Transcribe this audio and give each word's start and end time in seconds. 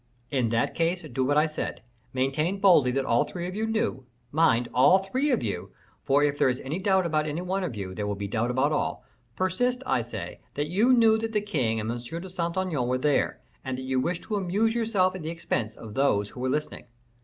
"In 0.31 0.49
that 0.49 0.73
case, 0.73 1.03
do 1.03 1.23
what 1.23 1.37
I 1.37 1.45
said: 1.45 1.83
maintain 2.11 2.59
boldly 2.59 2.89
that 2.89 3.05
all 3.05 3.23
three 3.23 3.47
of 3.47 3.53
you 3.53 3.67
knew 3.67 4.07
mind, 4.31 4.67
all 4.73 4.97
three 4.97 5.29
of 5.29 5.43
you, 5.43 5.73
for 6.03 6.23
if 6.23 6.39
there 6.39 6.49
is 6.49 6.59
a 6.59 6.79
doubt 6.79 7.05
about 7.05 7.27
any 7.27 7.41
one 7.43 7.63
of 7.63 7.75
you, 7.75 7.93
there 7.93 8.07
will 8.07 8.15
be 8.15 8.25
a 8.25 8.29
doubt 8.29 8.49
about 8.49 8.71
all, 8.71 9.05
persist, 9.35 9.83
I 9.85 10.01
say, 10.01 10.39
that 10.55 10.69
you 10.71 10.91
knew 10.91 11.19
that 11.19 11.33
the 11.33 11.41
king 11.41 11.79
and 11.79 11.91
M. 11.91 11.99
de 11.99 12.29
Saint 12.31 12.57
Aignan 12.57 12.87
were 12.87 12.97
there, 12.97 13.41
and 13.63 13.77
that 13.77 13.83
you 13.83 13.99
wished 13.99 14.23
to 14.23 14.37
amuse 14.37 14.73
yourself 14.73 15.13
at 15.13 15.21
the 15.21 15.29
expense 15.29 15.75
of 15.75 15.93
those 15.93 16.29
who 16.29 16.39
were 16.39 16.49
listening." 16.49 16.85